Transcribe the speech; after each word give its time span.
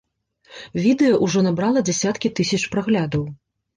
Відэа 0.85 1.19
ўжо 1.27 1.39
набрала 1.47 1.85
дзясяткі 1.91 2.33
тысяч 2.41 2.63
праглядаў. 2.77 3.23